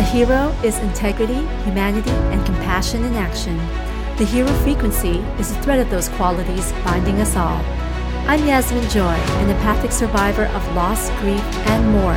A 0.00 0.02
hero 0.02 0.48
is 0.64 0.78
integrity, 0.78 1.46
humanity, 1.64 2.08
and 2.32 2.42
compassion 2.46 3.04
in 3.04 3.16
action. 3.16 3.58
The 4.16 4.24
hero 4.24 4.48
frequency 4.64 5.18
is 5.38 5.50
a 5.50 5.60
thread 5.60 5.78
of 5.78 5.90
those 5.90 6.08
qualities 6.16 6.72
binding 6.84 7.20
us 7.20 7.36
all. 7.36 7.60
I'm 8.26 8.46
Yasmin 8.46 8.88
Joy, 8.88 9.12
an 9.12 9.50
empathic 9.50 9.92
survivor 9.92 10.46
of 10.46 10.74
loss, 10.74 11.10
grief, 11.20 11.42
and 11.68 11.92
more, 11.92 12.14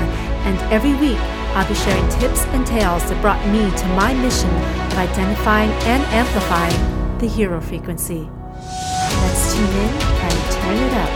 and 0.47 0.57
every 0.71 0.93
week 0.95 1.17
I'll 1.57 1.67
be 1.67 1.75
sharing 1.75 2.07
tips 2.21 2.45
and 2.55 2.65
tales 2.65 3.03
that 3.09 3.21
brought 3.21 3.45
me 3.47 3.69
to 3.69 3.87
my 3.97 4.13
mission 4.13 4.49
of 4.49 4.97
identifying 4.97 5.71
and 5.83 6.03
amplifying 6.13 7.17
the 7.17 7.27
hero 7.27 7.59
frequency. 7.59 8.29
Let's 8.55 9.53
tune 9.53 9.67
in 9.67 9.91
and 10.23 10.51
turn 10.53 10.77
it 10.77 10.93
up. 10.93 11.11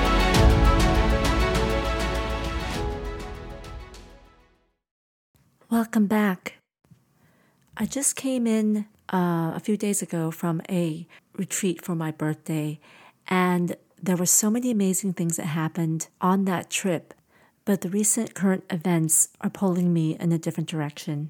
Welcome 5.69 6.07
back. 6.07 6.56
I 7.79 7.85
just 7.85 8.15
came 8.15 8.47
in 8.47 8.87
uh, 9.13 9.51
a 9.53 9.61
few 9.63 9.77
days 9.77 10.01
ago 10.01 10.31
from 10.31 10.63
a 10.67 11.05
retreat 11.35 11.85
for 11.85 11.93
my 11.93 12.09
birthday, 12.09 12.79
and 13.27 13.75
there 14.01 14.17
were 14.17 14.25
so 14.25 14.49
many 14.49 14.71
amazing 14.71 15.13
things 15.13 15.37
that 15.37 15.45
happened 15.45 16.07
on 16.19 16.45
that 16.45 16.71
trip, 16.71 17.13
but 17.65 17.81
the 17.81 17.89
recent 17.89 18.33
current 18.33 18.63
events 18.71 19.29
are 19.41 19.51
pulling 19.51 19.93
me 19.93 20.17
in 20.19 20.31
a 20.31 20.39
different 20.39 20.67
direction. 20.67 21.29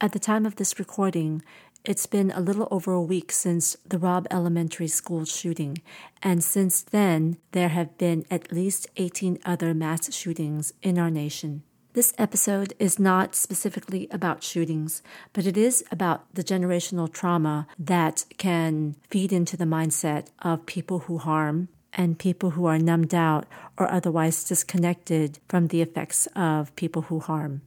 At 0.00 0.12
the 0.12 0.20
time 0.20 0.46
of 0.46 0.54
this 0.54 0.78
recording, 0.78 1.42
it's 1.84 2.06
been 2.06 2.30
a 2.30 2.40
little 2.40 2.68
over 2.70 2.92
a 2.92 3.02
week 3.02 3.32
since 3.32 3.76
the 3.84 3.98
Robb 3.98 4.28
Elementary 4.30 4.86
School 4.86 5.24
shooting, 5.24 5.78
and 6.22 6.44
since 6.44 6.80
then, 6.80 7.38
there 7.50 7.70
have 7.70 7.98
been 7.98 8.24
at 8.30 8.52
least 8.52 8.86
18 8.98 9.40
other 9.44 9.74
mass 9.74 10.14
shootings 10.14 10.72
in 10.80 10.96
our 10.96 11.10
nation. 11.10 11.64
This 11.96 12.12
episode 12.18 12.74
is 12.78 12.98
not 12.98 13.34
specifically 13.34 14.06
about 14.10 14.42
shootings, 14.42 15.02
but 15.32 15.46
it 15.46 15.56
is 15.56 15.82
about 15.90 16.26
the 16.34 16.44
generational 16.44 17.10
trauma 17.10 17.66
that 17.78 18.26
can 18.36 18.96
feed 19.08 19.32
into 19.32 19.56
the 19.56 19.64
mindset 19.64 20.26
of 20.42 20.66
people 20.66 20.98
who 20.98 21.16
harm 21.16 21.68
and 21.94 22.18
people 22.18 22.50
who 22.50 22.66
are 22.66 22.78
numbed 22.78 23.14
out 23.14 23.46
or 23.78 23.90
otherwise 23.90 24.44
disconnected 24.44 25.38
from 25.48 25.68
the 25.68 25.80
effects 25.80 26.28
of 26.36 26.76
people 26.76 27.00
who 27.08 27.18
harm. 27.18 27.62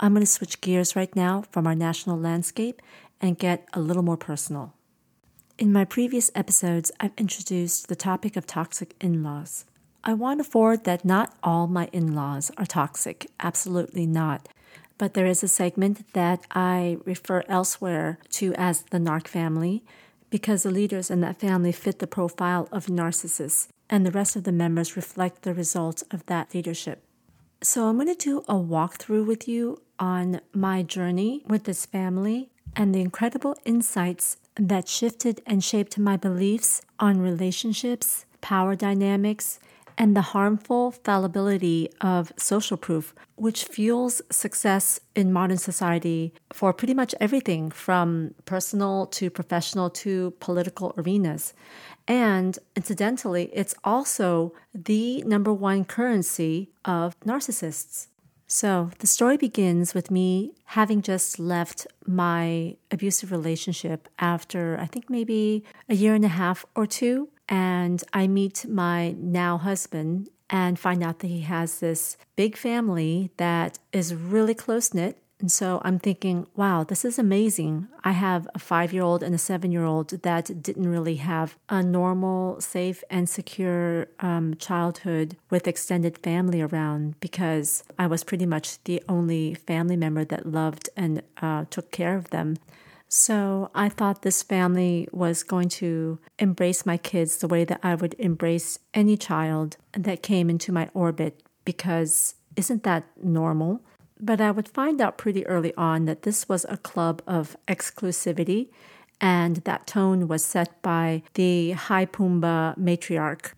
I'm 0.00 0.14
going 0.14 0.22
to 0.22 0.26
switch 0.26 0.62
gears 0.62 0.96
right 0.96 1.14
now 1.14 1.44
from 1.50 1.66
our 1.66 1.74
national 1.74 2.18
landscape 2.18 2.80
and 3.20 3.36
get 3.38 3.68
a 3.74 3.80
little 3.80 4.02
more 4.02 4.16
personal. 4.16 4.72
In 5.58 5.70
my 5.70 5.84
previous 5.84 6.30
episodes, 6.34 6.90
I've 6.98 7.12
introduced 7.18 7.88
the 7.88 7.94
topic 7.94 8.36
of 8.36 8.46
toxic 8.46 8.94
in 9.02 9.22
laws. 9.22 9.66
I 10.02 10.14
want 10.14 10.40
to 10.40 10.44
forward 10.44 10.84
that 10.84 11.04
not 11.04 11.34
all 11.42 11.66
my 11.66 11.88
in 11.92 12.14
laws 12.14 12.50
are 12.56 12.64
toxic, 12.64 13.30
absolutely 13.38 14.06
not. 14.06 14.48
But 14.96 15.14
there 15.14 15.26
is 15.26 15.42
a 15.42 15.48
segment 15.48 16.12
that 16.14 16.46
I 16.50 16.98
refer 17.04 17.42
elsewhere 17.48 18.18
to 18.30 18.54
as 18.54 18.82
the 18.82 18.98
narc 18.98 19.28
family 19.28 19.82
because 20.30 20.62
the 20.62 20.70
leaders 20.70 21.10
in 21.10 21.20
that 21.20 21.40
family 21.40 21.72
fit 21.72 21.98
the 21.98 22.06
profile 22.06 22.68
of 22.72 22.86
narcissists, 22.86 23.68
and 23.90 24.06
the 24.06 24.10
rest 24.12 24.36
of 24.36 24.44
the 24.44 24.52
members 24.52 24.96
reflect 24.96 25.42
the 25.42 25.52
results 25.52 26.02
of 26.10 26.24
that 26.26 26.54
leadership. 26.54 27.02
So, 27.62 27.88
I'm 27.88 27.96
going 27.96 28.06
to 28.06 28.14
do 28.14 28.38
a 28.48 28.54
walkthrough 28.54 29.26
with 29.26 29.46
you 29.46 29.82
on 29.98 30.40
my 30.54 30.82
journey 30.82 31.42
with 31.46 31.64
this 31.64 31.84
family 31.84 32.48
and 32.74 32.94
the 32.94 33.00
incredible 33.02 33.56
insights 33.66 34.38
that 34.54 34.88
shifted 34.88 35.42
and 35.46 35.62
shaped 35.62 35.98
my 35.98 36.16
beliefs 36.16 36.80
on 36.98 37.20
relationships, 37.20 38.24
power 38.40 38.74
dynamics, 38.76 39.58
and 39.98 40.16
the 40.16 40.22
harmful 40.22 40.90
fallibility 40.90 41.88
of 42.00 42.32
social 42.36 42.76
proof, 42.76 43.14
which 43.36 43.64
fuels 43.64 44.22
success 44.30 45.00
in 45.14 45.32
modern 45.32 45.58
society 45.58 46.32
for 46.52 46.72
pretty 46.72 46.94
much 46.94 47.14
everything 47.20 47.70
from 47.70 48.34
personal 48.44 49.06
to 49.06 49.30
professional 49.30 49.90
to 49.90 50.32
political 50.40 50.94
arenas. 50.96 51.54
And 52.06 52.58
incidentally, 52.74 53.50
it's 53.52 53.74
also 53.84 54.52
the 54.74 55.22
number 55.22 55.52
one 55.52 55.84
currency 55.84 56.70
of 56.84 57.18
narcissists. 57.20 58.08
So 58.52 58.90
the 58.98 59.06
story 59.06 59.36
begins 59.36 59.94
with 59.94 60.10
me 60.10 60.54
having 60.64 61.02
just 61.02 61.38
left 61.38 61.86
my 62.04 62.76
abusive 62.90 63.30
relationship 63.30 64.08
after 64.18 64.76
I 64.76 64.86
think 64.86 65.08
maybe 65.08 65.62
a 65.88 65.94
year 65.94 66.16
and 66.16 66.24
a 66.24 66.28
half 66.42 66.66
or 66.74 66.84
two 66.84 67.28
and 67.50 68.02
I 68.12 68.28
meet 68.28 68.64
my 68.68 69.16
now 69.18 69.58
husband 69.58 70.30
and 70.48 70.78
find 70.78 71.02
out 71.02 71.18
that 71.18 71.26
he 71.26 71.42
has 71.42 71.80
this 71.80 72.16
big 72.36 72.56
family 72.56 73.30
that 73.36 73.78
is 73.92 74.14
really 74.14 74.54
close 74.54 74.94
knit. 74.94 75.18
And 75.40 75.50
so 75.50 75.80
I'm 75.84 75.98
thinking, 75.98 76.46
wow, 76.54 76.84
this 76.84 77.02
is 77.02 77.18
amazing. 77.18 77.88
I 78.04 78.12
have 78.12 78.46
a 78.54 78.58
five 78.58 78.92
year 78.92 79.02
old 79.02 79.22
and 79.22 79.34
a 79.34 79.38
seven 79.38 79.72
year 79.72 79.84
old 79.84 80.10
that 80.22 80.62
didn't 80.62 80.88
really 80.88 81.16
have 81.16 81.56
a 81.68 81.82
normal, 81.82 82.60
safe, 82.60 83.02
and 83.08 83.28
secure 83.28 84.08
um, 84.20 84.54
childhood 84.56 85.36
with 85.48 85.66
extended 85.66 86.18
family 86.18 86.60
around 86.60 87.18
because 87.20 87.82
I 87.98 88.06
was 88.06 88.22
pretty 88.22 88.46
much 88.46 88.84
the 88.84 89.02
only 89.08 89.54
family 89.54 89.96
member 89.96 90.24
that 90.26 90.46
loved 90.46 90.90
and 90.94 91.22
uh, 91.40 91.64
took 91.70 91.90
care 91.90 92.16
of 92.16 92.30
them. 92.30 92.56
So 93.12 93.72
I 93.74 93.88
thought 93.88 94.22
this 94.22 94.44
family 94.44 95.08
was 95.10 95.42
going 95.42 95.68
to 95.80 96.20
embrace 96.38 96.86
my 96.86 96.96
kids 96.96 97.38
the 97.38 97.48
way 97.48 97.64
that 97.64 97.80
I 97.82 97.96
would 97.96 98.14
embrace 98.20 98.78
any 98.94 99.16
child 99.16 99.76
that 99.92 100.22
came 100.22 100.48
into 100.48 100.70
my 100.70 100.88
orbit 100.94 101.42
because 101.64 102.36
isn't 102.54 102.84
that 102.84 103.04
normal? 103.20 103.80
But 104.20 104.40
I 104.40 104.52
would 104.52 104.68
find 104.68 105.00
out 105.00 105.18
pretty 105.18 105.44
early 105.48 105.74
on 105.74 106.04
that 106.04 106.22
this 106.22 106.48
was 106.48 106.64
a 106.68 106.76
club 106.76 107.20
of 107.26 107.56
exclusivity, 107.66 108.68
and 109.20 109.56
that 109.56 109.88
tone 109.88 110.28
was 110.28 110.44
set 110.44 110.80
by 110.82 111.22
the 111.34 111.72
High 111.72 112.06
Poobah 112.06 112.78
matriarch. 112.78 113.54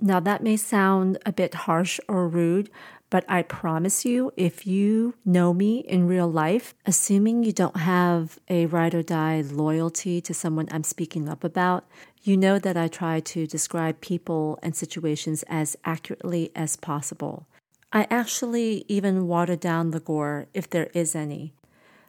Now, 0.00 0.20
that 0.20 0.42
may 0.42 0.56
sound 0.56 1.18
a 1.24 1.32
bit 1.32 1.54
harsh 1.54 2.00
or 2.08 2.28
rude, 2.28 2.70
but 3.08 3.24
I 3.28 3.42
promise 3.42 4.04
you, 4.04 4.32
if 4.36 4.66
you 4.66 5.14
know 5.24 5.54
me 5.54 5.78
in 5.78 6.08
real 6.08 6.30
life, 6.30 6.74
assuming 6.84 7.44
you 7.44 7.52
don't 7.52 7.76
have 7.76 8.38
a 8.48 8.66
ride 8.66 8.94
or 8.94 9.02
die 9.02 9.42
loyalty 9.42 10.20
to 10.20 10.34
someone 10.34 10.68
I'm 10.70 10.84
speaking 10.84 11.28
up 11.28 11.44
about, 11.44 11.84
you 12.22 12.36
know 12.36 12.58
that 12.58 12.76
I 12.76 12.88
try 12.88 13.20
to 13.20 13.46
describe 13.46 14.00
people 14.00 14.58
and 14.62 14.74
situations 14.74 15.44
as 15.48 15.76
accurately 15.84 16.50
as 16.56 16.76
possible. 16.76 17.46
I 17.92 18.06
actually 18.10 18.84
even 18.88 19.28
water 19.28 19.54
down 19.56 19.92
the 19.92 20.00
gore 20.00 20.46
if 20.52 20.68
there 20.68 20.90
is 20.92 21.14
any. 21.14 21.52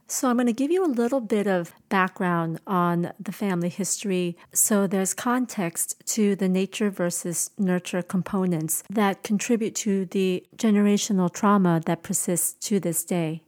So, 0.09 0.29
I'm 0.29 0.38
going 0.38 0.47
to 0.47 0.53
give 0.53 0.72
you 0.72 0.85
a 0.85 0.88
little 0.88 1.19
bit 1.19 1.47
of 1.47 1.73
background 1.90 2.62
on 2.66 3.12
the 3.19 3.34
family 3.34 3.68
history 3.68 4.38
so 4.53 4.88
there's 4.88 5.13
context 5.13 6.01
to 6.07 6.35
the 6.35 6.47
nature 6.47 6.90
versus 6.90 7.51
nurture 7.57 8.01
components 8.01 8.84
that 8.90 9.23
contribute 9.23 9.75
to 9.75 10.06
the 10.06 10.45
generational 10.56 11.31
trauma 11.31 11.81
that 11.85 12.03
persists 12.03 12.53
to 12.68 12.79
this 12.79 13.03
day. 13.03 13.41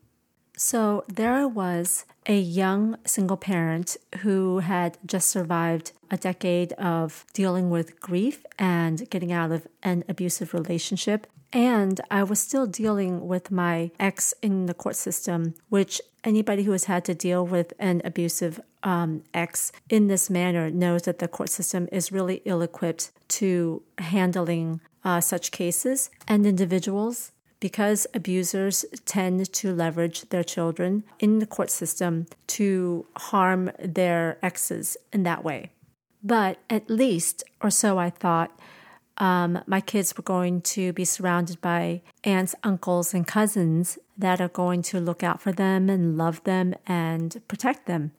So, 0.62 1.06
there 1.08 1.36
I 1.36 1.46
was, 1.46 2.03
a 2.25 2.38
young 2.38 2.97
single 3.06 3.38
parent 3.38 3.96
who 4.24 4.59
had 4.59 4.97
just 5.06 5.30
survived 5.30 5.94
a 6.12 6.18
decade 6.18 6.74
of 6.74 7.25
dealing 7.31 7.70
with 7.70 8.02
grief 8.02 8.46
and 8.59 9.09
getting 9.09 9.31
out 9.31 9.53
of 9.53 9.70
an 9.84 10.03
abusive 10.09 10.53
relationship. 10.53 11.28
And 11.53 12.02
I 12.12 12.24
was 12.24 12.42
still 12.42 12.68
dealing 12.68 13.25
with 13.25 13.52
my 13.52 13.92
ex 14.02 14.34
in 14.42 14.66
the 14.66 14.74
court 14.74 14.97
system, 14.97 15.56
which 15.70 16.02
anybody 16.25 16.64
who 16.64 16.74
has 16.74 16.84
had 16.84 17.06
to 17.06 17.16
deal 17.16 17.47
with 17.47 17.72
an 17.80 18.02
abusive 18.03 18.59
um, 18.84 19.24
ex 19.34 19.72
in 19.90 20.08
this 20.08 20.30
manner 20.30 20.70
knows 20.70 21.03
that 21.03 21.20
the 21.20 21.30
court 21.30 21.50
system 21.50 21.88
is 21.90 22.12
really 22.12 22.41
ill 22.44 22.62
equipped 22.62 23.12
to 23.40 23.81
handling 23.97 24.81
uh, 25.06 25.22
such 25.22 25.52
cases. 25.52 26.09
And 26.28 26.46
individuals 26.46 27.31
because 27.59 28.08
abusers 28.14 28.86
tend 29.06 29.52
to 29.53 29.74
leverage 29.74 30.29
their 30.29 30.44
children 30.44 31.03
in 31.20 31.40
the 31.40 31.46
court 31.46 31.70
system 31.70 32.26
to 32.47 33.06
harm 33.17 33.72
their 33.79 34.38
exes 34.41 34.97
in 35.11 35.23
that 35.23 35.44
way. 35.44 35.72
But 36.23 36.59
at 36.70 36.90
least, 36.90 37.44
or 37.61 37.70
so 37.70 37.97
I 37.97 38.09
thought, 38.09 38.58
um, 39.17 39.61
my 39.67 39.82
kids 39.82 40.16
were 40.16 40.23
going 40.23 40.61
to 40.61 40.94
be 40.94 41.03
surrounded 41.03 41.59
by 41.59 42.02
aunts, 42.23 42.56
uncles, 42.64 43.14
and 43.14 43.28
cousins 43.28 43.97
that 44.17 44.40
are 44.40 44.50
going 44.50 44.82
to 44.84 45.00
look 45.00 45.23
out 45.23 45.41
for 45.41 45.52
them 45.52 45.90
and 45.90 46.17
love 46.17 46.44
them 46.44 46.73
and 46.88 47.41
protect 47.47 47.85
them. 47.85 48.12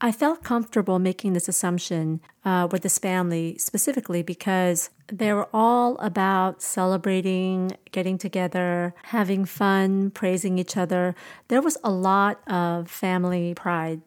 I 0.00 0.12
felt 0.12 0.44
comfortable 0.44 0.98
making 0.98 1.32
this 1.32 1.48
assumption 1.48 2.20
uh, 2.44 2.68
with 2.70 2.82
this 2.82 2.98
family 2.98 3.58
specifically 3.58 4.22
because 4.22 4.90
they 5.08 5.32
were 5.32 5.48
all 5.52 5.96
about 5.98 6.62
celebrating, 6.62 7.72
getting 7.92 8.18
together, 8.18 8.94
having 9.04 9.44
fun, 9.44 10.10
praising 10.10 10.58
each 10.58 10.76
other. 10.76 11.14
There 11.48 11.62
was 11.62 11.76
a 11.82 11.90
lot 11.90 12.40
of 12.48 12.90
family 12.90 13.54
pride. 13.54 14.02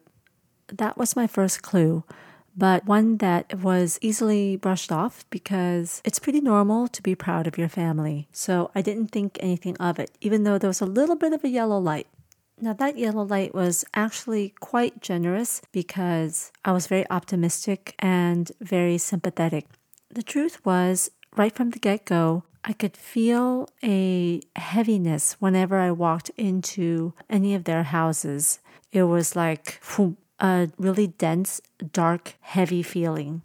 That 0.68 0.96
was 0.96 1.16
my 1.16 1.26
first 1.26 1.62
clue 1.62 2.04
but 2.56 2.84
one 2.84 3.16
that 3.18 3.60
was 3.60 3.98
easily 4.02 4.56
brushed 4.56 4.92
off 4.92 5.24
because 5.30 6.02
it's 6.04 6.18
pretty 6.18 6.40
normal 6.40 6.88
to 6.88 7.02
be 7.02 7.14
proud 7.14 7.46
of 7.46 7.58
your 7.58 7.68
family. 7.68 8.28
So 8.32 8.70
I 8.74 8.82
didn't 8.82 9.08
think 9.08 9.38
anything 9.40 9.76
of 9.78 9.98
it, 9.98 10.10
even 10.20 10.44
though 10.44 10.58
there 10.58 10.68
was 10.68 10.80
a 10.80 10.86
little 10.86 11.16
bit 11.16 11.32
of 11.32 11.44
a 11.44 11.48
yellow 11.48 11.78
light. 11.78 12.06
Now, 12.60 12.74
that 12.74 12.98
yellow 12.98 13.24
light 13.24 13.54
was 13.54 13.84
actually 13.94 14.54
quite 14.60 15.00
generous 15.00 15.62
because 15.72 16.52
I 16.64 16.72
was 16.72 16.86
very 16.86 17.08
optimistic 17.10 17.94
and 17.98 18.52
very 18.60 18.98
sympathetic. 18.98 19.66
The 20.12 20.22
truth 20.22 20.62
was, 20.62 21.10
right 21.36 21.54
from 21.54 21.70
the 21.70 21.78
get 21.78 22.04
go, 22.04 22.44
I 22.64 22.74
could 22.74 22.98
feel 22.98 23.68
a 23.82 24.42
heaviness 24.54 25.36
whenever 25.40 25.78
I 25.78 25.90
walked 25.90 26.30
into 26.36 27.14
any 27.30 27.54
of 27.54 27.64
their 27.64 27.84
houses. 27.84 28.60
It 28.92 29.04
was 29.04 29.34
like 29.34 29.80
a 30.38 30.68
really 30.76 31.06
dense, 31.06 31.62
dark, 31.92 32.34
heavy 32.42 32.82
feeling. 32.82 33.40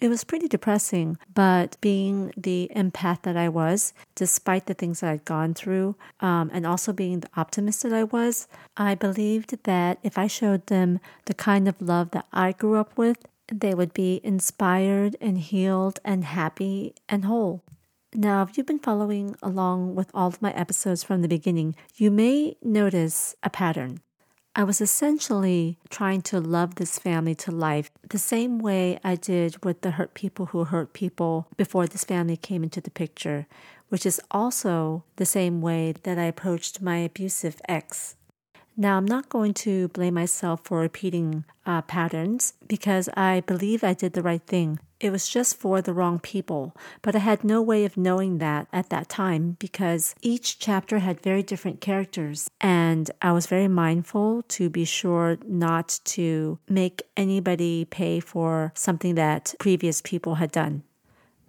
It 0.00 0.08
was 0.08 0.24
pretty 0.24 0.48
depressing, 0.48 1.18
but 1.32 1.76
being 1.80 2.32
the 2.36 2.68
empath 2.74 3.22
that 3.22 3.36
I 3.36 3.48
was, 3.48 3.94
despite 4.16 4.66
the 4.66 4.74
things 4.74 4.98
that 4.98 5.10
I'd 5.10 5.24
gone 5.24 5.54
through, 5.54 5.94
um, 6.18 6.50
and 6.52 6.66
also 6.66 6.92
being 6.92 7.20
the 7.20 7.30
optimist 7.36 7.84
that 7.84 7.92
I 7.92 8.02
was, 8.02 8.48
I 8.76 8.96
believed 8.96 9.56
that 9.62 10.00
if 10.02 10.18
I 10.18 10.26
showed 10.26 10.66
them 10.66 10.98
the 11.26 11.34
kind 11.34 11.68
of 11.68 11.80
love 11.80 12.10
that 12.10 12.26
I 12.32 12.50
grew 12.50 12.74
up 12.74 12.98
with, 12.98 13.18
they 13.48 13.74
would 13.74 13.92
be 13.92 14.20
inspired 14.22 15.16
and 15.20 15.38
healed 15.38 15.98
and 16.04 16.24
happy 16.24 16.94
and 17.08 17.24
whole. 17.24 17.62
Now, 18.14 18.42
if 18.42 18.56
you've 18.56 18.66
been 18.66 18.78
following 18.78 19.36
along 19.42 19.94
with 19.94 20.10
all 20.12 20.28
of 20.28 20.42
my 20.42 20.52
episodes 20.52 21.02
from 21.02 21.22
the 21.22 21.28
beginning, 21.28 21.74
you 21.96 22.10
may 22.10 22.56
notice 22.62 23.34
a 23.42 23.48
pattern. 23.48 24.00
I 24.54 24.64
was 24.64 24.82
essentially 24.82 25.78
trying 25.88 26.20
to 26.22 26.38
love 26.38 26.74
this 26.74 26.98
family 26.98 27.34
to 27.36 27.50
life 27.50 27.90
the 28.06 28.18
same 28.18 28.58
way 28.58 28.98
I 29.02 29.14
did 29.14 29.64
with 29.64 29.80
the 29.80 29.92
hurt 29.92 30.12
people 30.12 30.46
who 30.46 30.64
hurt 30.64 30.92
people 30.92 31.48
before 31.56 31.86
this 31.86 32.04
family 32.04 32.36
came 32.36 32.62
into 32.62 32.82
the 32.82 32.90
picture, 32.90 33.46
which 33.88 34.04
is 34.04 34.20
also 34.30 35.04
the 35.16 35.24
same 35.24 35.62
way 35.62 35.94
that 36.02 36.18
I 36.18 36.24
approached 36.24 36.82
my 36.82 36.98
abusive 36.98 37.62
ex. 37.66 38.16
Now, 38.76 38.96
I'm 38.96 39.04
not 39.04 39.28
going 39.28 39.52
to 39.54 39.88
blame 39.88 40.14
myself 40.14 40.60
for 40.64 40.80
repeating 40.80 41.44
uh, 41.66 41.82
patterns 41.82 42.54
because 42.66 43.08
I 43.14 43.40
believe 43.40 43.84
I 43.84 43.92
did 43.92 44.14
the 44.14 44.22
right 44.22 44.42
thing. 44.46 44.78
It 44.98 45.10
was 45.10 45.28
just 45.28 45.56
for 45.56 45.82
the 45.82 45.92
wrong 45.92 46.20
people, 46.20 46.74
but 47.02 47.14
I 47.14 47.18
had 47.18 47.44
no 47.44 47.60
way 47.60 47.84
of 47.84 47.96
knowing 47.96 48.38
that 48.38 48.68
at 48.72 48.88
that 48.88 49.08
time 49.08 49.56
because 49.58 50.14
each 50.22 50.58
chapter 50.58 51.00
had 51.00 51.20
very 51.20 51.42
different 51.42 51.80
characters, 51.80 52.48
and 52.60 53.10
I 53.20 53.32
was 53.32 53.46
very 53.46 53.68
mindful 53.68 54.42
to 54.48 54.70
be 54.70 54.84
sure 54.84 55.38
not 55.44 55.98
to 56.04 56.58
make 56.68 57.02
anybody 57.16 57.84
pay 57.84 58.20
for 58.20 58.72
something 58.74 59.16
that 59.16 59.54
previous 59.58 60.00
people 60.00 60.36
had 60.36 60.52
done. 60.52 60.84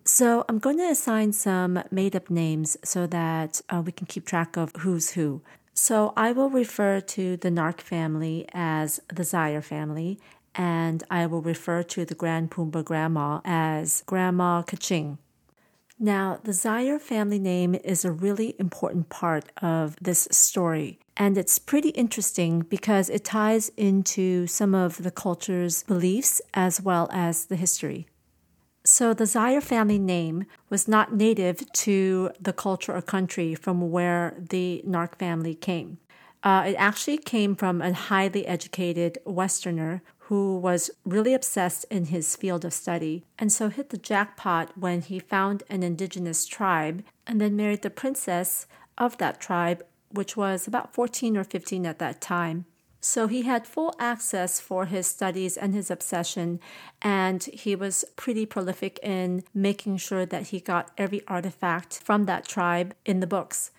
So, 0.04 0.44
I'm 0.50 0.60
going 0.60 0.80
to 0.80 0.90
assign 0.90 1.32
some 1.32 1.82
made 1.90 2.16
up 2.16 2.30
names 2.30 2.76
so 2.84 3.08
that 3.08 3.62
uh, 3.70 3.82
we 3.86 3.94
can 3.94 4.08
keep 4.08 4.26
track 4.26 4.58
of 4.58 4.74
who's 4.80 5.12
who. 5.12 5.42
So, 5.74 6.14
I 6.16 6.32
will 6.32 6.52
refer 6.52 7.02
to 7.02 7.36
the 7.36 7.50
Narc 7.50 7.82
family 7.82 8.46
as 8.54 9.00
the 9.12 9.24
Zaire 9.24 9.62
family, 9.62 10.20
and 10.54 11.04
I 11.10 11.26
will 11.26 11.42
refer 11.42 11.82
to 11.82 12.06
the 12.06 12.14
Grand 12.14 12.52
Poobah 12.52 12.86
grandma 12.86 13.42
as 13.44 14.04
Grandma 14.06 14.62
Kaching. 14.62 15.18
Now, 16.00 16.40
the 16.44 16.54
Zaire 16.54 17.00
family 17.00 17.40
name 17.40 17.74
is 17.76 18.06
a 18.06 18.12
really 18.12 18.56
important 18.60 19.10
part 19.10 19.46
of 19.62 19.96
this 20.00 20.28
story, 20.30 21.00
and 21.18 21.38
it's 21.38 21.58
pretty 21.58 21.90
interesting 21.90 22.62
because 22.62 23.10
it 23.10 23.24
ties 23.24 23.70
into 23.76 24.46
some 24.46 24.76
of 24.76 25.02
the 25.02 25.12
culture's 25.12 25.84
beliefs 25.84 26.40
as 26.54 26.82
well 26.82 27.10
as 27.12 27.46
the 27.46 27.56
history. 27.56 28.08
So, 28.96 29.12
the 29.12 29.26
Zaire 29.26 29.60
family 29.60 29.98
name 29.98 30.46
was 30.70 30.88
not 30.88 31.16
native 31.16 31.66
to 31.72 32.30
the 32.40 32.54
culture 32.54 32.96
or 32.96 33.02
country 33.02 33.56
from 33.56 33.90
where 33.90 34.36
the 34.38 34.84
Narc 34.88 35.16
family 35.16 35.56
came. 35.56 35.98
Uh, 36.44 36.66
it 36.68 36.76
actually 36.76 37.18
came 37.18 37.56
from 37.56 37.82
a 37.82 37.92
highly 37.92 38.46
educated 38.46 39.18
Westerner 39.26 40.04
who 40.30 40.60
was 40.60 40.92
really 41.06 41.34
obsessed 41.34 41.88
in 41.90 42.06
his 42.06 42.36
field 42.36 42.64
of 42.66 42.72
study 42.72 43.24
and 43.40 43.52
so 43.52 43.70
hit 43.70 43.90
the 43.90 43.98
jackpot 43.98 44.78
when 44.78 45.02
he 45.02 45.18
found 45.18 45.64
an 45.72 45.82
indigenous 45.82 46.46
tribe 46.46 47.04
and 47.26 47.42
then 47.42 47.56
married 47.56 47.82
the 47.82 47.90
princess 47.90 48.68
of 49.00 49.18
that 49.18 49.42
tribe, 49.42 49.84
which 50.12 50.38
was 50.38 50.68
about 50.68 50.94
14 50.94 51.36
or 51.36 51.44
15 51.44 51.88
at 51.88 51.98
that 51.98 52.22
time. 52.22 52.66
So 53.06 53.28
he 53.28 53.42
had 53.42 53.68
full 53.68 53.94
access 54.00 54.62
for 54.62 54.86
his 54.86 55.08
studies 55.08 55.58
and 55.58 55.74
his 55.74 55.92
obsession, 55.92 56.62
and 57.02 57.44
he 57.44 57.76
was 57.76 58.06
pretty 58.16 58.46
prolific 58.46 58.98
in 59.04 59.44
making 59.54 59.98
sure 59.98 60.26
that 60.26 60.48
he 60.48 60.62
got 60.62 60.90
every 60.98 61.22
artifact 61.28 62.00
from 62.02 62.28
that 62.28 62.48
tribe 62.48 62.96
in 63.04 63.20
the 63.20 63.28
books. 63.28 63.72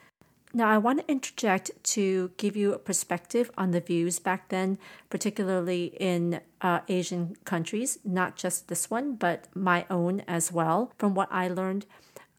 Now, 0.52 0.68
I 0.68 0.76
want 0.76 1.00
to 1.00 1.10
interject 1.10 1.70
to 1.94 2.32
give 2.36 2.54
you 2.54 2.74
a 2.74 2.78
perspective 2.78 3.50
on 3.56 3.70
the 3.70 3.80
views 3.80 4.18
back 4.18 4.50
then, 4.50 4.76
particularly 5.08 5.96
in 5.98 6.42
uh, 6.60 6.80
Asian 6.88 7.34
countries, 7.46 7.98
not 8.04 8.36
just 8.36 8.68
this 8.68 8.90
one, 8.90 9.14
but 9.14 9.46
my 9.54 9.86
own 9.88 10.20
as 10.28 10.52
well, 10.52 10.92
from 10.98 11.14
what 11.14 11.32
I 11.32 11.48
learned. 11.48 11.86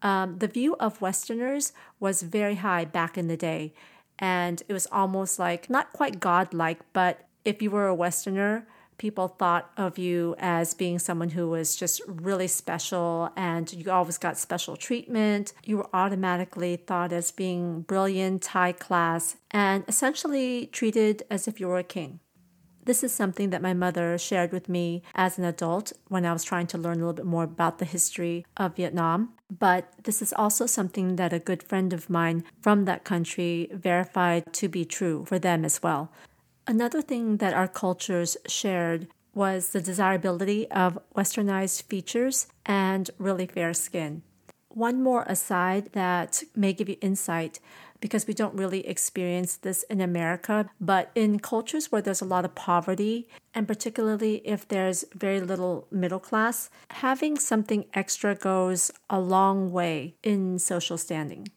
Um, 0.03 0.37
the 0.37 0.47
view 0.47 0.75
of 0.79 1.01
Westerners 1.01 1.73
was 1.99 2.21
very 2.21 2.55
high 2.55 2.85
back 2.85 3.17
in 3.17 3.27
the 3.27 3.37
day, 3.37 3.73
and 4.19 4.61
it 4.67 4.73
was 4.73 4.87
almost 4.91 5.39
like 5.39 5.69
not 5.69 5.93
quite 5.93 6.19
godlike, 6.19 6.79
but 6.93 7.27
if 7.43 7.61
you 7.61 7.71
were 7.71 7.87
a 7.87 7.95
Westerner, 7.95 8.67
people 8.97 9.27
thought 9.27 9.69
of 9.77 9.97
you 9.97 10.35
as 10.39 10.73
being 10.73 10.99
someone 10.99 11.29
who 11.29 11.49
was 11.49 11.75
just 11.75 12.01
really 12.07 12.47
special 12.47 13.29
and 13.35 13.71
you 13.73 13.91
always 13.91 14.17
got 14.17 14.37
special 14.37 14.75
treatment. 14.75 15.53
You 15.63 15.77
were 15.77 15.89
automatically 15.93 16.77
thought 16.77 17.11
as 17.11 17.31
being 17.31 17.81
brilliant, 17.81 18.45
high 18.45 18.71
class, 18.71 19.35
and 19.51 19.83
essentially 19.87 20.67
treated 20.67 21.23
as 21.29 21.47
if 21.47 21.59
you 21.59 21.67
were 21.67 21.77
a 21.77 21.83
king. 21.83 22.19
This 22.85 23.03
is 23.03 23.11
something 23.11 23.49
that 23.49 23.63
my 23.63 23.73
mother 23.73 24.15
shared 24.17 24.51
with 24.51 24.69
me 24.69 25.01
as 25.15 25.39
an 25.39 25.43
adult 25.43 25.91
when 26.07 26.23
I 26.23 26.33
was 26.33 26.43
trying 26.43 26.67
to 26.67 26.77
learn 26.77 26.97
a 26.97 26.99
little 26.99 27.13
bit 27.13 27.25
more 27.25 27.43
about 27.43 27.79
the 27.79 27.85
history 27.85 28.45
of 28.57 28.75
Vietnam. 28.75 29.33
But 29.49 29.91
this 30.03 30.21
is 30.21 30.33
also 30.33 30.67
something 30.67 31.15
that 31.15 31.33
a 31.33 31.39
good 31.39 31.63
friend 31.63 31.93
of 31.93 32.11
mine 32.11 32.43
from 32.61 32.85
that 32.85 33.03
country 33.03 33.69
verified 33.73 34.53
to 34.53 34.69
be 34.69 34.85
true 34.85 35.25
for 35.25 35.39
them 35.39 35.65
as 35.65 35.81
well. 35.81 36.11
Another 36.67 37.01
thing 37.01 37.37
that 37.37 37.53
our 37.53 37.67
cultures 37.67 38.37
shared 38.47 39.07
was 39.33 39.69
the 39.69 39.81
desirability 39.81 40.69
of 40.71 40.99
westernized 41.15 41.83
features 41.83 42.47
and 42.65 43.09
really 43.17 43.47
fair 43.47 43.73
skin. 43.73 44.21
One 44.75 45.01
more 45.01 45.23
aside 45.25 45.93
that 45.93 46.43
may 46.53 46.73
give 46.73 46.89
you 46.89 46.97
insight 46.99 47.61
because 48.01 48.27
we 48.27 48.33
don't 48.33 48.57
really 48.57 48.85
experience 48.85 49.55
this 49.55 49.83
in 49.83 50.01
America, 50.01 50.69
but 50.81 51.11
in 51.15 51.39
cultures 51.39 51.93
where 51.93 52.01
there's 52.01 52.19
a 52.19 52.25
lot 52.25 52.43
of 52.43 52.55
poverty, 52.55 53.29
and 53.53 53.69
particularly 53.69 54.41
if 54.43 54.67
there's 54.67 55.05
very 55.15 55.39
little 55.39 55.87
middle 55.91 56.19
class, 56.19 56.69
having 56.89 57.39
something 57.39 57.85
extra 57.93 58.35
goes 58.35 58.91
a 59.09 59.17
long 59.17 59.71
way 59.71 60.15
in 60.23 60.59
social 60.59 60.97
standing. 60.97 61.47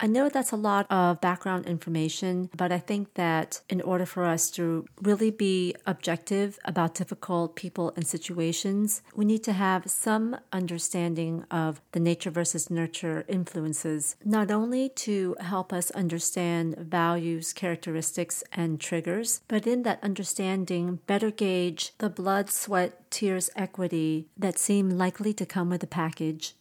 I 0.00 0.06
know 0.06 0.28
that's 0.28 0.52
a 0.52 0.56
lot 0.56 0.86
of 0.90 1.20
background 1.20 1.66
information, 1.66 2.50
but 2.56 2.72
I 2.72 2.78
think 2.78 3.14
that 3.14 3.60
in 3.68 3.80
order 3.80 4.04
for 4.04 4.24
us 4.24 4.50
to 4.50 4.86
really 5.00 5.30
be 5.30 5.74
objective 5.86 6.58
about 6.64 6.94
difficult 6.96 7.54
people 7.54 7.92
and 7.94 8.06
situations, 8.06 9.02
we 9.14 9.24
need 9.24 9.44
to 9.44 9.52
have 9.52 9.88
some 9.90 10.36
understanding 10.52 11.44
of 11.50 11.80
the 11.92 12.00
nature 12.00 12.30
versus 12.30 12.70
nurture 12.70 13.24
influences, 13.28 14.16
not 14.24 14.50
only 14.50 14.88
to 14.90 15.36
help 15.40 15.72
us 15.72 15.90
understand 15.92 16.76
values, 16.76 17.52
characteristics, 17.52 18.42
and 18.52 18.80
triggers, 18.80 19.42
but 19.46 19.66
in 19.66 19.84
that 19.84 20.02
understanding, 20.02 20.98
better 21.06 21.30
gauge 21.30 21.92
the 21.98 22.10
blood, 22.10 22.50
sweat, 22.50 23.10
tears 23.10 23.48
equity 23.54 24.26
that 24.36 24.58
seem 24.58 24.90
likely 24.90 25.32
to 25.32 25.46
come 25.46 25.70
with 25.70 25.80
the 25.80 25.86
package 25.86 26.56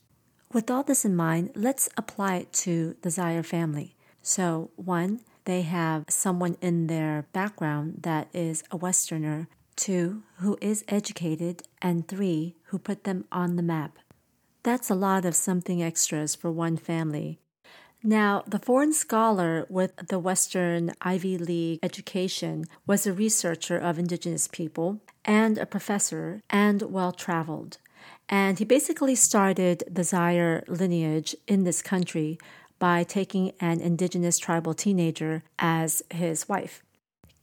with 0.54 0.70
all 0.70 0.84
this 0.84 1.04
in 1.04 1.16
mind, 1.16 1.52
let's 1.56 1.90
apply 1.98 2.36
it 2.36 2.54
to 2.54 2.96
the 3.02 3.10
Zaire 3.10 3.44
family. 3.44 3.96
So, 4.22 4.72
one, 4.76 5.22
they 5.46 5.64
have 5.64 6.06
someone 6.10 6.58
in 6.62 6.88
their 6.88 7.26
background 7.34 8.04
that 8.04 8.30
is 8.34 8.64
a 8.72 8.78
Westerner, 8.78 9.48
two, 9.76 10.24
who 10.38 10.58
is 10.62 10.86
educated, 10.88 11.64
and 11.82 12.08
three, 12.08 12.56
who 12.66 12.78
put 12.78 13.04
them 13.04 13.26
on 13.32 13.56
the 13.56 13.64
map. 13.64 13.98
That's 14.62 14.90
a 14.90 14.96
lot 14.96 15.26
of 15.26 15.36
something 15.36 15.84
extras 15.84 16.36
for 16.36 16.52
one 16.52 16.78
family. 16.78 17.40
Now, 18.02 18.44
the 18.46 18.60
foreign 18.60 18.94
scholar 18.94 19.66
with 19.70 19.96
the 19.96 20.20
Western 20.20 20.92
Ivy 21.02 21.38
League 21.38 21.80
education 21.82 22.66
was 22.86 23.08
a 23.08 23.14
researcher 23.14 23.78
of 23.78 23.98
indigenous 23.98 24.48
people 24.48 25.02
and 25.26 25.58
a 25.58 25.66
professor 25.66 26.42
and 26.50 26.82
well 26.84 27.14
traveled. 27.14 27.78
And 28.34 28.58
he 28.58 28.66
basically 28.66 29.14
started 29.14 29.84
the 29.88 30.04
Zaire 30.04 30.64
lineage 30.68 31.36
in 31.48 31.66
this 31.66 31.84
country 31.84 32.40
by 32.80 33.04
taking 33.04 33.52
an 33.60 33.80
indigenous 33.80 34.40
tribal 34.40 34.74
teenager 34.74 35.44
as 35.60 36.02
his 36.10 36.50
wife. 36.50 36.82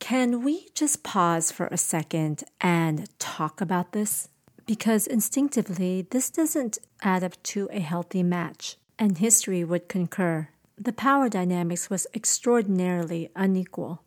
Can 0.01 0.43
we 0.43 0.67
just 0.75 1.05
pause 1.05 1.53
for 1.53 1.69
a 1.69 1.77
second 1.77 2.43
and 2.61 3.09
talk 3.21 3.61
about 3.61 3.93
this? 3.93 4.31
Because 4.67 5.07
instinctively, 5.07 6.09
this 6.11 6.29
doesn't 6.29 6.79
add 7.03 7.23
up 7.23 7.41
to 7.45 7.69
a 7.71 7.79
healthy 7.79 8.25
match, 8.25 8.77
and 8.99 9.19
history 9.19 9.63
would 9.63 9.89
concur. 9.89 10.49
The 10.77 10.93
power 10.93 11.29
dynamics 11.29 11.89
was 11.89 12.09
extraordinarily 12.17 13.31
unequal. 13.37 14.03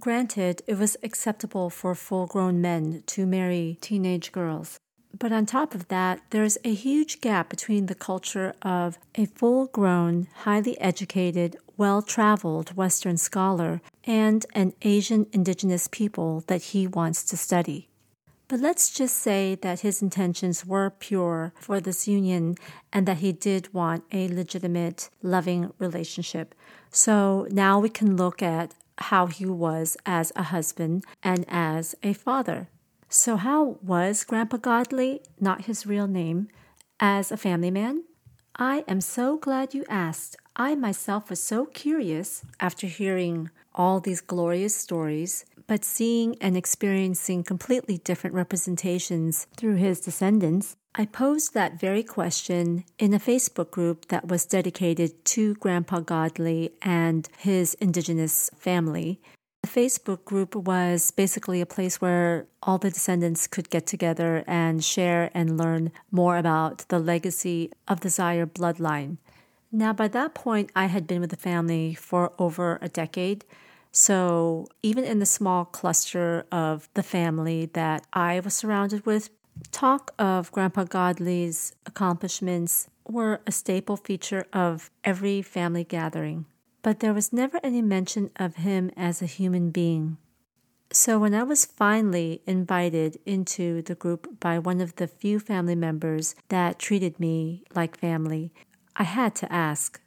Granted, 0.00 0.62
it 0.66 0.78
was 0.78 0.96
acceptable 1.02 1.68
for 1.68 1.94
full 1.94 2.26
grown 2.26 2.62
men 2.62 3.02
to 3.08 3.26
marry 3.26 3.76
teenage 3.82 4.32
girls. 4.32 4.78
But 5.18 5.32
on 5.32 5.46
top 5.46 5.74
of 5.74 5.88
that, 5.88 6.20
there's 6.30 6.58
a 6.64 6.74
huge 6.74 7.20
gap 7.20 7.48
between 7.48 7.86
the 7.86 7.94
culture 7.94 8.54
of 8.62 8.98
a 9.14 9.26
full 9.26 9.66
grown, 9.66 10.28
highly 10.44 10.80
educated, 10.80 11.56
well 11.76 12.02
traveled 12.02 12.76
Western 12.76 13.16
scholar 13.16 13.80
and 14.04 14.46
an 14.54 14.72
Asian 14.82 15.26
indigenous 15.32 15.88
people 15.88 16.44
that 16.46 16.62
he 16.62 16.86
wants 16.86 17.24
to 17.24 17.36
study. 17.36 17.88
But 18.48 18.60
let's 18.60 18.90
just 18.90 19.16
say 19.16 19.54
that 19.62 19.80
his 19.80 20.02
intentions 20.02 20.66
were 20.66 20.90
pure 20.90 21.54
for 21.58 21.80
this 21.80 22.06
union 22.06 22.56
and 22.92 23.06
that 23.06 23.18
he 23.18 23.32
did 23.32 23.72
want 23.72 24.04
a 24.12 24.28
legitimate, 24.28 25.08
loving 25.22 25.72
relationship. 25.78 26.54
So 26.90 27.46
now 27.50 27.78
we 27.78 27.88
can 27.88 28.16
look 28.16 28.42
at 28.42 28.74
how 28.98 29.26
he 29.26 29.46
was 29.46 29.96
as 30.04 30.32
a 30.36 30.42
husband 30.44 31.04
and 31.22 31.46
as 31.48 31.94
a 32.02 32.12
father. 32.12 32.68
So, 33.14 33.36
how 33.36 33.76
was 33.82 34.24
Grandpa 34.24 34.56
Godley, 34.56 35.20
not 35.38 35.66
his 35.66 35.84
real 35.84 36.06
name, 36.06 36.48
as 36.98 37.30
a 37.30 37.36
family 37.36 37.70
man? 37.70 38.04
I 38.56 38.86
am 38.88 39.02
so 39.02 39.36
glad 39.36 39.74
you 39.74 39.84
asked. 39.90 40.38
I 40.56 40.76
myself 40.76 41.28
was 41.28 41.42
so 41.42 41.66
curious 41.66 42.42
after 42.58 42.86
hearing 42.86 43.50
all 43.74 44.00
these 44.00 44.22
glorious 44.22 44.74
stories, 44.74 45.44
but 45.66 45.84
seeing 45.84 46.36
and 46.40 46.56
experiencing 46.56 47.44
completely 47.44 47.98
different 47.98 48.34
representations 48.34 49.46
through 49.58 49.74
his 49.74 50.00
descendants. 50.00 50.76
I 50.94 51.04
posed 51.04 51.52
that 51.52 51.78
very 51.78 52.02
question 52.02 52.84
in 52.98 53.12
a 53.12 53.20
Facebook 53.20 53.70
group 53.70 54.08
that 54.08 54.28
was 54.28 54.46
dedicated 54.46 55.22
to 55.26 55.54
Grandpa 55.56 56.00
Godley 56.00 56.72
and 56.80 57.28
his 57.36 57.74
indigenous 57.74 58.48
family. 58.56 59.20
Facebook 59.72 60.24
group 60.24 60.54
was 60.54 61.10
basically 61.12 61.60
a 61.60 61.66
place 61.66 62.00
where 62.00 62.46
all 62.62 62.76
the 62.76 62.90
descendants 62.90 63.46
could 63.46 63.70
get 63.70 63.86
together 63.86 64.44
and 64.46 64.84
share 64.84 65.30
and 65.32 65.56
learn 65.56 65.92
more 66.10 66.36
about 66.36 66.86
the 66.88 66.98
legacy 66.98 67.70
of 67.88 68.00
the 68.00 68.10
Zaire 68.10 68.46
bloodline. 68.46 69.16
Now, 69.70 69.94
by 69.94 70.08
that 70.08 70.34
point, 70.34 70.70
I 70.76 70.86
had 70.86 71.06
been 71.06 71.22
with 71.22 71.30
the 71.30 71.36
family 71.36 71.94
for 71.94 72.32
over 72.38 72.78
a 72.82 72.88
decade. 72.90 73.46
So, 73.90 74.66
even 74.82 75.04
in 75.04 75.18
the 75.18 75.26
small 75.26 75.64
cluster 75.64 76.44
of 76.52 76.90
the 76.92 77.02
family 77.02 77.70
that 77.72 78.06
I 78.12 78.40
was 78.40 78.54
surrounded 78.54 79.06
with, 79.06 79.30
Talk 79.70 80.12
of 80.18 80.52
Grandpa 80.52 80.84
Godley's 80.84 81.74
accomplishments 81.86 82.88
were 83.08 83.40
a 83.46 83.52
staple 83.52 83.96
feature 83.96 84.44
of 84.52 84.90
every 85.04 85.40
family 85.42 85.84
gathering, 85.84 86.46
but 86.82 87.00
there 87.00 87.14
was 87.14 87.32
never 87.32 87.60
any 87.62 87.82
mention 87.82 88.30
of 88.36 88.56
him 88.56 88.90
as 88.96 89.22
a 89.22 89.26
human 89.26 89.70
being. 89.70 90.18
So, 90.92 91.18
when 91.18 91.34
I 91.34 91.42
was 91.42 91.64
finally 91.64 92.42
invited 92.46 93.18
into 93.24 93.80
the 93.80 93.94
group 93.94 94.38
by 94.40 94.58
one 94.58 94.80
of 94.82 94.96
the 94.96 95.06
few 95.06 95.40
family 95.40 95.74
members 95.74 96.34
that 96.48 96.78
treated 96.78 97.18
me 97.18 97.64
like 97.74 97.96
family, 97.96 98.52
I 98.94 99.04
had 99.04 99.34
to 99.36 99.50
ask 99.50 100.02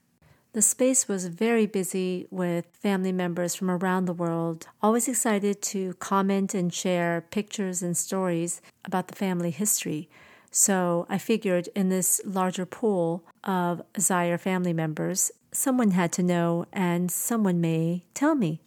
the 0.55 0.61
space 0.61 1.09
was 1.09 1.25
very 1.25 1.65
busy 1.65 2.27
with 2.31 2.65
family 2.71 3.11
members 3.11 3.55
from 3.55 3.69
around 3.69 4.05
the 4.05 4.13
world, 4.13 4.67
always 4.81 5.09
excited 5.09 5.61
to 5.63 5.95
comment 5.95 6.53
and 6.53 6.73
share 6.73 7.25
pictures 7.29 7.83
and 7.83 7.97
stories 7.97 8.61
about 8.85 9.09
the 9.09 9.17
family 9.17 9.51
history. 9.51 10.07
So 10.51 11.07
I 11.09 11.17
figured 11.17 11.67
in 11.75 11.89
this 11.89 12.21
larger 12.23 12.65
pool 12.65 13.25
of 13.43 13.81
Zaire 13.99 14.37
family 14.37 14.71
members, 14.71 15.29
someone 15.55 15.91
had 15.91 16.11
to 16.13 16.23
know 16.23 16.65
and 16.73 17.09
someone 17.09 17.61
may 17.61 18.05
tell 18.13 18.35
me. 18.35 18.61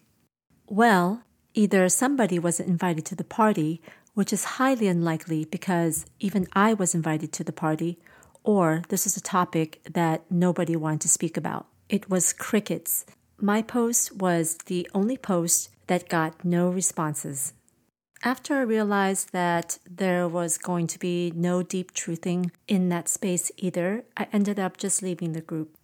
Well, 0.69 1.23
either 1.55 1.89
somebody 1.89 2.39
wasn't 2.39 2.69
invited 2.69 3.05
to 3.07 3.15
the 3.15 3.25
party, 3.25 3.81
which 4.15 4.33
is 4.33 4.59
highly 4.59 4.89
unlikely 4.89 5.45
because 5.45 6.07
even 6.19 6.47
I 6.53 6.75
was 6.75 6.95
invited 6.95 7.33
to 7.35 7.45
the 7.45 7.53
party, 7.53 7.99
or 8.43 8.83
this 8.89 9.07
is 9.07 9.17
a 9.17 9.21
topic 9.21 9.81
that 9.91 10.23
nobody 10.31 10.77
wanted 10.77 11.03
to 11.03 11.09
speak 11.09 11.37
about. 11.37 11.67
It 11.89 12.11
was 12.11 12.33
crickets. 12.33 13.07
My 13.41 13.63
post 13.63 14.17
was 14.17 14.57
the 14.67 14.89
only 14.95 15.17
post 15.17 15.71
that 15.87 16.09
got 16.09 16.45
no 16.45 16.69
responses. 16.69 17.53
After 18.25 18.57
I 18.57 18.63
realized 18.63 19.33
that 19.33 19.79
there 19.89 20.27
was 20.27 20.59
going 20.59 20.89
to 20.89 20.99
be 20.99 21.33
no 21.37 21.63
deep 21.63 21.95
truthing 21.95 22.51
in 22.67 22.89
that 22.89 23.09
space 23.09 23.53
either, 23.57 24.05
I 24.17 24.27
ended 24.33 24.59
up 24.59 24.77
just 24.77 25.03
leaving 25.03 25.33
the 25.33 25.41
group. 25.41 25.78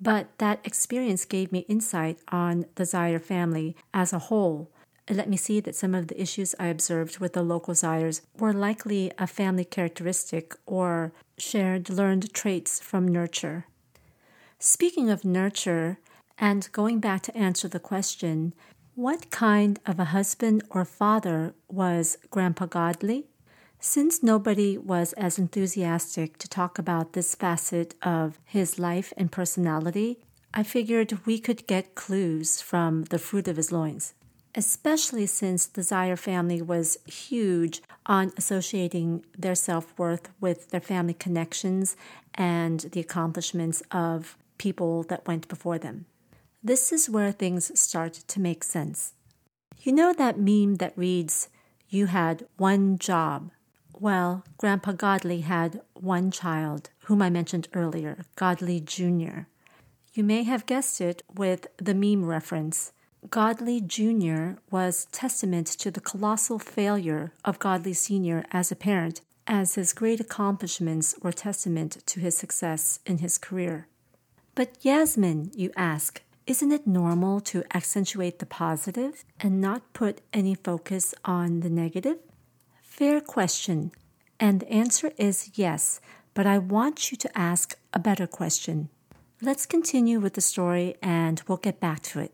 But 0.00 0.28
that 0.38 0.60
experience 0.64 1.24
gave 1.24 1.52
me 1.52 1.60
insight 1.68 2.18
on 2.28 2.66
the 2.74 2.84
Zaire 2.84 3.18
family 3.18 3.76
as 3.94 4.12
a 4.12 4.18
whole. 4.18 4.70
It 5.08 5.16
let 5.16 5.28
me 5.28 5.36
see 5.36 5.60
that 5.60 5.76
some 5.76 5.94
of 5.94 6.08
the 6.08 6.20
issues 6.20 6.54
I 6.58 6.66
observed 6.66 7.18
with 7.18 7.32
the 7.32 7.42
local 7.42 7.74
Zaires 7.74 8.22
were 8.38 8.52
likely 8.52 9.12
a 9.18 9.26
family 9.26 9.64
characteristic 9.64 10.54
or 10.66 11.12
shared 11.38 11.88
learned 11.88 12.34
traits 12.34 12.80
from 12.80 13.06
nurture. 13.06 13.66
Speaking 14.58 15.10
of 15.10 15.24
nurture, 15.24 15.98
and 16.38 16.68
going 16.72 16.98
back 16.98 17.22
to 17.22 17.36
answer 17.36 17.68
the 17.68 17.80
question, 17.80 18.52
what 18.94 19.30
kind 19.30 19.78
of 19.86 20.00
a 20.00 20.06
husband 20.06 20.64
or 20.70 20.84
father 20.84 21.54
was 21.68 22.18
Grandpa 22.30 22.66
Godley? 22.66 23.26
Since 23.78 24.22
nobody 24.22 24.78
was 24.78 25.12
as 25.14 25.38
enthusiastic 25.38 26.38
to 26.38 26.48
talk 26.48 26.78
about 26.78 27.12
this 27.12 27.34
facet 27.34 27.94
of 28.02 28.38
his 28.44 28.78
life 28.78 29.12
and 29.16 29.30
personality, 29.30 30.18
I 30.54 30.62
figured 30.62 31.26
we 31.26 31.38
could 31.38 31.66
get 31.66 31.94
clues 31.94 32.60
from 32.62 33.04
the 33.04 33.18
fruit 33.18 33.46
of 33.46 33.56
his 33.56 33.70
loins. 33.70 34.14
Especially 34.54 35.26
since 35.26 35.66
the 35.66 35.82
Zaire 35.82 36.16
family 36.16 36.62
was 36.62 36.96
huge 37.04 37.82
on 38.06 38.32
associating 38.38 39.24
their 39.36 39.54
self 39.54 39.92
worth 39.98 40.30
with 40.40 40.70
their 40.70 40.80
family 40.80 41.12
connections 41.12 41.94
and 42.34 42.80
the 42.80 43.00
accomplishments 43.00 43.82
of 43.90 44.38
people 44.56 45.02
that 45.04 45.26
went 45.26 45.46
before 45.48 45.78
them. 45.78 46.06
This 46.64 46.90
is 46.90 47.10
where 47.10 47.32
things 47.32 47.78
start 47.78 48.14
to 48.14 48.40
make 48.40 48.64
sense. 48.64 49.12
You 49.82 49.92
know 49.92 50.14
that 50.14 50.40
meme 50.40 50.76
that 50.76 50.96
reads, 50.96 51.48
You 51.90 52.06
had 52.06 52.46
one 52.56 52.98
job. 52.98 53.50
Well, 53.98 54.44
Grandpa 54.58 54.92
Godley 54.92 55.40
had 55.40 55.80
one 55.94 56.30
child, 56.30 56.90
whom 57.04 57.22
I 57.22 57.30
mentioned 57.30 57.68
earlier, 57.72 58.26
Godley 58.36 58.78
Jr. 58.78 59.46
You 60.12 60.22
may 60.22 60.42
have 60.42 60.66
guessed 60.66 61.00
it 61.00 61.22
with 61.34 61.66
the 61.78 61.94
meme 61.94 62.26
reference. 62.26 62.92
Godley 63.30 63.80
Jr. 63.80 64.58
was 64.70 65.06
testament 65.12 65.66
to 65.66 65.90
the 65.90 66.02
colossal 66.02 66.58
failure 66.58 67.32
of 67.42 67.58
Godley 67.58 67.94
Sr. 67.94 68.44
as 68.52 68.70
a 68.70 68.76
parent, 68.76 69.22
as 69.46 69.76
his 69.76 69.94
great 69.94 70.20
accomplishments 70.20 71.14
were 71.22 71.32
testament 71.32 72.06
to 72.06 72.20
his 72.20 72.36
success 72.36 73.00
in 73.06 73.18
his 73.18 73.38
career. 73.38 73.88
But 74.54 74.76
Yasmin, 74.82 75.52
you 75.54 75.70
ask, 75.74 76.22
isn't 76.46 76.72
it 76.72 76.86
normal 76.86 77.40
to 77.40 77.64
accentuate 77.74 78.40
the 78.40 78.46
positive 78.46 79.24
and 79.40 79.60
not 79.60 79.92
put 79.94 80.20
any 80.32 80.54
focus 80.54 81.14
on 81.24 81.60
the 81.60 81.70
negative? 81.70 82.18
Fair 82.96 83.20
question. 83.20 83.92
And 84.40 84.60
the 84.60 84.72
answer 84.72 85.12
is 85.18 85.50
yes, 85.52 86.00
but 86.32 86.46
I 86.46 86.56
want 86.56 87.10
you 87.10 87.18
to 87.18 87.38
ask 87.38 87.76
a 87.92 87.98
better 87.98 88.26
question. 88.26 88.88
Let's 89.42 89.66
continue 89.66 90.18
with 90.18 90.32
the 90.32 90.40
story 90.40 90.94
and 91.02 91.42
we'll 91.46 91.58
get 91.58 91.78
back 91.78 92.00
to 92.04 92.20
it. 92.20 92.32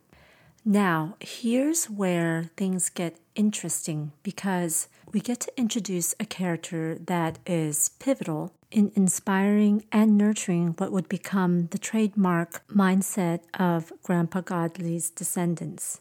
Now, 0.65 1.17
here's 1.19 1.87
where 1.91 2.53
things 2.57 2.91
get 2.91 3.17
interesting 3.35 4.13
because 4.23 4.87
we 5.13 5.19
get 5.19 5.41
to 5.41 5.59
introduce 5.59 6.15
a 6.21 6.25
character 6.25 6.97
that 7.07 7.41
is 7.45 7.91
pivotal 7.99 8.53
in 8.71 8.93
inspiring 8.95 9.85
and 9.91 10.17
nurturing 10.17 10.77
what 10.79 10.93
would 10.93 11.09
become 11.09 11.67
the 11.73 11.79
trademark 11.79 12.65
mindset 12.69 13.41
of 13.59 13.93
Grandpa 14.05 14.43
Godley's 14.43 15.11
descendants. 15.11 16.01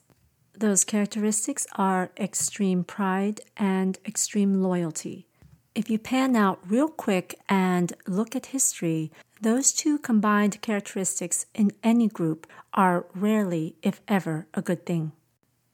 Those 0.58 0.84
characteristics 0.84 1.66
are 1.76 2.12
extreme 2.18 2.84
pride 2.84 3.42
and 3.58 3.98
extreme 4.06 4.62
loyalty. 4.62 5.28
If 5.74 5.90
you 5.90 5.98
pan 5.98 6.36
out 6.36 6.60
real 6.68 6.90
quick 6.90 7.40
and 7.48 7.94
look 8.06 8.36
at 8.36 8.48
history, 8.48 9.12
those 9.42 9.72
two 9.72 9.98
combined 9.98 10.62
characteristics 10.62 11.46
in 11.56 11.72
any 11.82 12.08
group 12.08 12.46
are 12.74 13.06
rarely, 13.16 13.76
if 13.82 14.02
ever, 14.08 14.48
a 14.54 14.62
good 14.62 14.86
thing. 14.86 15.14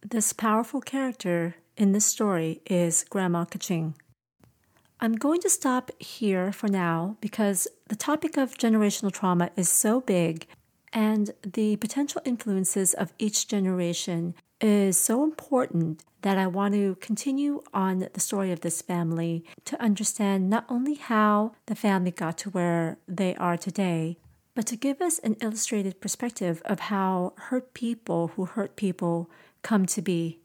This 0.01 0.33
powerful 0.33 0.81
character 0.81 1.55
in 1.75 1.91
this 1.91 2.05
story 2.05 2.61
is 2.65 3.03
Grandma 3.09 3.45
Kaching. 3.45 3.95
I'm 4.99 5.15
going 5.15 5.41
to 5.41 5.49
stop 5.49 5.91
here 5.99 6.51
for 6.51 6.67
now 6.67 7.17
because 7.21 7.67
the 7.87 7.95
topic 7.95 8.37
of 8.37 8.57
generational 8.57 9.11
trauma 9.11 9.49
is 9.55 9.69
so 9.69 10.01
big 10.01 10.47
and 10.97 11.29
the 11.43 11.75
potential 11.75 12.23
influences 12.25 12.95
of 12.95 13.13
each 13.19 13.47
generation 13.47 14.33
is 14.59 14.97
so 14.97 15.23
important 15.23 16.03
that 16.23 16.39
I 16.39 16.47
want 16.47 16.73
to 16.73 16.95
continue 16.95 17.61
on 17.71 18.09
the 18.11 18.19
story 18.19 18.51
of 18.51 18.61
this 18.61 18.81
family 18.81 19.45
to 19.65 19.79
understand 19.79 20.49
not 20.49 20.65
only 20.67 20.95
how 20.95 21.51
the 21.67 21.75
family 21.75 22.09
got 22.09 22.39
to 22.39 22.49
where 22.49 22.97
they 23.07 23.35
are 23.35 23.57
today, 23.57 24.17
but 24.55 24.65
to 24.65 24.75
give 24.75 24.99
us 24.99 25.19
an 25.19 25.35
illustrated 25.39 26.01
perspective 26.01 26.63
of 26.65 26.79
how 26.89 27.33
hurt 27.49 27.75
people 27.75 28.29
who 28.29 28.45
hurt 28.45 28.75
people 28.75 29.29
come 29.61 29.85
to 29.85 30.01
be 30.01 30.39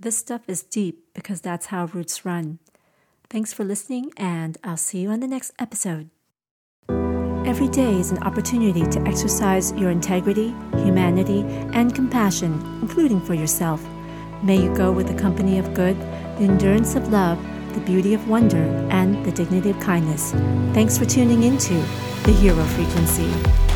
This 0.00 0.16
stuff 0.16 0.42
is 0.48 0.62
deep 0.62 0.96
because 1.12 1.40
that's 1.42 1.66
how 1.66 1.84
roots 1.86 2.24
run. 2.24 2.60
Thanks 3.28 3.52
for 3.52 3.64
listening, 3.64 4.12
and 4.16 4.56
I'll 4.62 4.76
see 4.78 5.00
you 5.00 5.10
on 5.10 5.20
the 5.20 5.26
next 5.26 5.52
episode. 5.58 6.08
Every 7.48 7.68
day 7.68 7.98
is 7.98 8.10
an 8.10 8.22
opportunity 8.24 8.82
to 8.82 9.00
exercise 9.08 9.72
your 9.72 9.88
integrity, 9.88 10.54
humanity, 10.72 11.40
and 11.72 11.94
compassion, 11.94 12.52
including 12.82 13.22
for 13.22 13.32
yourself. 13.32 13.82
May 14.42 14.62
you 14.62 14.74
go 14.76 14.92
with 14.92 15.08
the 15.08 15.14
company 15.14 15.58
of 15.58 15.72
good, 15.72 15.98
the 15.98 16.44
endurance 16.44 16.94
of 16.94 17.08
love, 17.08 17.42
the 17.72 17.80
beauty 17.80 18.12
of 18.12 18.28
wonder, 18.28 18.64
and 18.90 19.24
the 19.24 19.32
dignity 19.32 19.70
of 19.70 19.80
kindness. 19.80 20.32
Thanks 20.74 20.98
for 20.98 21.06
tuning 21.06 21.42
into 21.42 21.72
the 22.24 22.32
Hero 22.32 22.62
Frequency. 22.64 23.67